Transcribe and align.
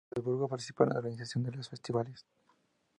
En 0.09 0.15
Salzburgo 0.15 0.47
participó 0.47 0.81
en 0.81 0.89
la 0.89 0.97
organización 0.97 1.43
de 1.43 1.51
los 1.51 1.69
festivales. 1.69 2.25